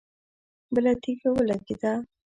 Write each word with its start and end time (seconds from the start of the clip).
بله 0.73 0.91
تيږه 1.01 1.29
ولګېده. 1.33 1.93